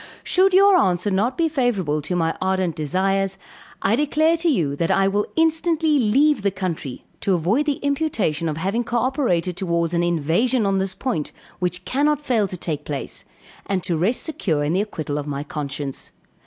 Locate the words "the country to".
6.41-7.35